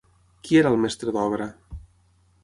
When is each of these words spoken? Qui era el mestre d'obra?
Qui 0.47 0.55
era 0.61 0.71
el 0.75 0.79
mestre 0.85 1.13
d'obra? 1.17 1.47